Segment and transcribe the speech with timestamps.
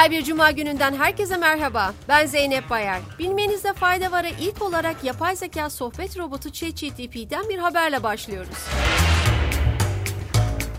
[0.00, 1.94] Güzel bir cuma gününden herkese merhaba.
[2.08, 3.00] Ben Zeynep Bayar.
[3.18, 8.66] Bilmenizde fayda var'a ilk olarak yapay zeka sohbet robotu ChatGPT'den bir haberle başlıyoruz.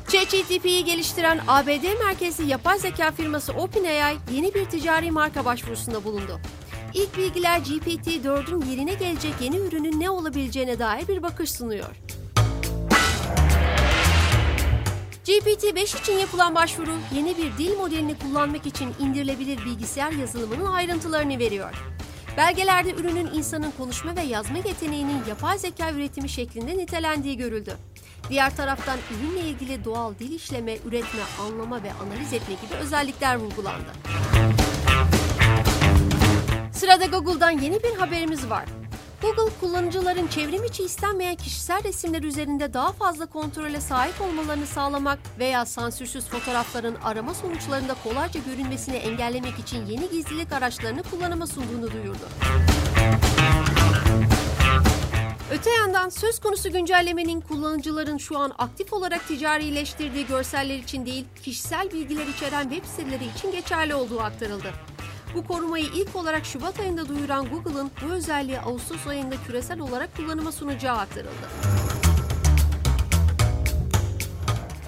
[0.07, 6.39] ChatGPT'yi geliştiren ABD merkezli yapay zeka firması OpenAI yeni bir ticari marka başvurusunda bulundu.
[6.93, 11.95] İlk bilgiler GPT-4'ün yerine gelecek yeni ürünün ne olabileceğine dair bir bakış sunuyor.
[15.25, 21.73] GPT-5 için yapılan başvuru, yeni bir dil modelini kullanmak için indirilebilir bilgisayar yazılımının ayrıntılarını veriyor.
[22.37, 27.77] Belgelerde ürünün insanın konuşma ve yazma yeteneğinin yapay zeka üretimi şeklinde nitelendiği görüldü.
[28.29, 33.91] Diğer taraftan ürünle ilgili doğal dil işleme, üretme, anlama ve analiz etme gibi özellikler vurgulandı.
[36.73, 38.65] Sırada Google'dan yeni bir haberimiz var.
[39.21, 45.65] Google, kullanıcıların çevrim içi istenmeyen kişisel resimler üzerinde daha fazla kontrole sahip olmalarını sağlamak veya
[45.65, 52.29] sansürsüz fotoğrafların arama sonuçlarında kolayca görünmesini engellemek için yeni gizlilik araçlarını kullanıma sunduğunu duyurdu.
[55.51, 61.91] Öte yandan söz konusu güncellemenin kullanıcıların şu an aktif olarak ticarileştirdiği görseller için değil, kişisel
[61.91, 64.73] bilgiler içeren web siteleri için geçerli olduğu aktarıldı.
[65.35, 70.51] Bu korumayı ilk olarak Şubat ayında duyuran Google'ın bu özelliği Ağustos ayında küresel olarak kullanıma
[70.51, 71.49] sunacağı aktarıldı.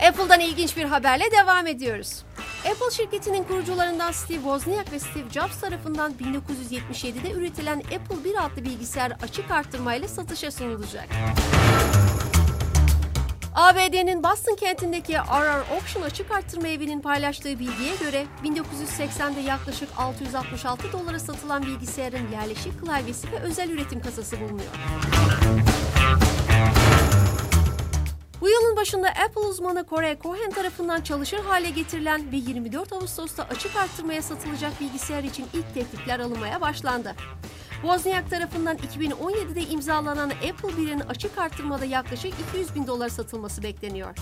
[0.08, 2.24] Apple'dan ilginç bir haberle devam ediyoruz.
[2.60, 9.12] Apple şirketinin kurucularından Steve Wozniak ve Steve Jobs tarafından 1977'de üretilen Apple 1 adlı bilgisayar
[9.24, 11.08] açık arttırmayla satışa sunulacak.
[13.56, 21.20] ABD'nin Boston kentindeki RR Auction açık arttırma evinin paylaştığı bilgiye göre 1980'de yaklaşık 666 dolara
[21.20, 24.72] satılan bilgisayarın yerleşik klavyesi ve özel üretim kasası bulunuyor.
[28.42, 33.76] Bu yılın başında Apple uzmanı Corey Cohen tarafından çalışır hale getirilen ve 24 Ağustos'ta açık
[33.76, 37.16] arttırmaya satılacak bilgisayar için ilk teklifler alınmaya başlandı.
[37.84, 44.16] Wozniak tarafından 2017'de imzalanan Apple 1'in açık arttırmada yaklaşık 200 bin dolar satılması bekleniyor.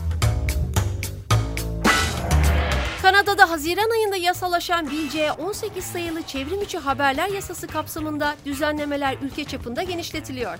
[3.01, 9.83] Kanada'da Haziran ayında yasalaşan Bilce 18 sayılı çevrim içi haberler yasası kapsamında düzenlemeler ülke çapında
[9.83, 10.57] genişletiliyor.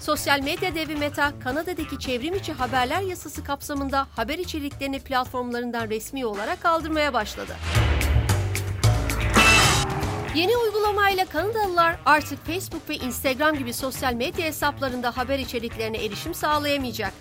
[0.00, 6.62] Sosyal medya devi Meta, Kanada'daki çevrim içi haberler yasası kapsamında haber içeriklerini platformlarından resmi olarak
[6.62, 7.56] kaldırmaya başladı.
[10.34, 17.12] Yeni uygulamayla Kanadalılar artık Facebook ve Instagram gibi sosyal medya hesaplarında haber içeriklerine erişim sağlayamayacak.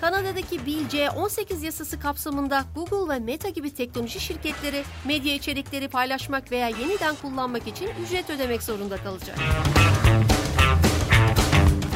[0.00, 6.68] Kanada'daki Bill C18 yasası kapsamında Google ve Meta gibi teknoloji şirketleri medya içerikleri paylaşmak veya
[6.68, 9.38] yeniden kullanmak için ücret ödemek zorunda kalacak.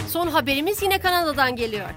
[0.09, 1.89] Son haberimiz yine Kanada'dan geliyor.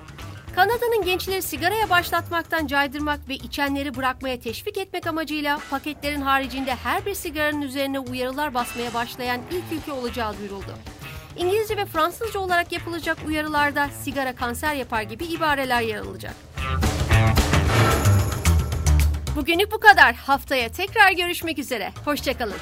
[0.55, 7.13] Kanada'nın gençleri sigaraya başlatmaktan caydırmak ve içenleri bırakmaya teşvik etmek amacıyla paketlerin haricinde her bir
[7.13, 10.75] sigaranın üzerine uyarılar basmaya başlayan ilk ülke olacağı duyuruldu.
[11.38, 16.33] İngilizce ve Fransızca olarak yapılacak uyarılarda sigara kanser yapar gibi ibareler yer alacak.
[19.35, 20.15] Bugünlük bu kadar.
[20.15, 21.91] Haftaya tekrar görüşmek üzere.
[22.05, 22.57] Hoşçakalın.